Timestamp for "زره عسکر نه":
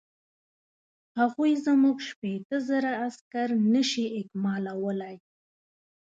2.69-3.81